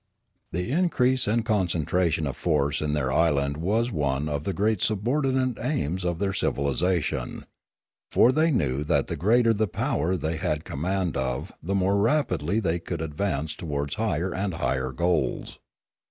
[0.51, 5.59] The increase and concentration of force in their island was one of the great subordinate
[5.63, 7.45] aims of their civilisa tion.
[8.09, 12.59] For they knew that the greater the power they had command of the more rapidly
[12.79, 15.59] could they advance towards higher and higher goals.